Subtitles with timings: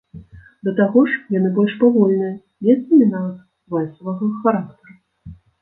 [0.67, 2.31] Да таго ж, яны больш павольныя,
[2.69, 3.37] месцамі нават
[3.75, 4.91] вальсавага характару.